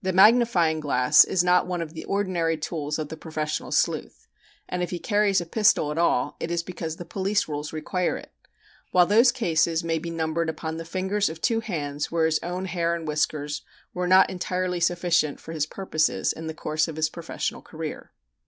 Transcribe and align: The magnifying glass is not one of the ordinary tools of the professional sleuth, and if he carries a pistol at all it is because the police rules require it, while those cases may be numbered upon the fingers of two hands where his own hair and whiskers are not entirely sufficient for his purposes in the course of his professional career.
The 0.00 0.12
magnifying 0.12 0.78
glass 0.78 1.24
is 1.24 1.42
not 1.42 1.66
one 1.66 1.82
of 1.82 1.92
the 1.92 2.04
ordinary 2.04 2.56
tools 2.56 3.00
of 3.00 3.08
the 3.08 3.16
professional 3.16 3.72
sleuth, 3.72 4.28
and 4.68 4.80
if 4.80 4.90
he 4.90 5.00
carries 5.00 5.40
a 5.40 5.44
pistol 5.44 5.90
at 5.90 5.98
all 5.98 6.36
it 6.38 6.52
is 6.52 6.62
because 6.62 6.98
the 6.98 7.04
police 7.04 7.48
rules 7.48 7.72
require 7.72 8.16
it, 8.16 8.30
while 8.92 9.06
those 9.06 9.32
cases 9.32 9.82
may 9.82 9.98
be 9.98 10.08
numbered 10.08 10.48
upon 10.48 10.76
the 10.76 10.84
fingers 10.84 11.28
of 11.28 11.40
two 11.40 11.58
hands 11.58 12.12
where 12.12 12.26
his 12.26 12.38
own 12.44 12.66
hair 12.66 12.94
and 12.94 13.08
whiskers 13.08 13.62
are 13.96 14.06
not 14.06 14.30
entirely 14.30 14.78
sufficient 14.78 15.40
for 15.40 15.50
his 15.52 15.66
purposes 15.66 16.32
in 16.32 16.46
the 16.46 16.54
course 16.54 16.86
of 16.86 16.94
his 16.94 17.08
professional 17.10 17.60
career. 17.60 18.12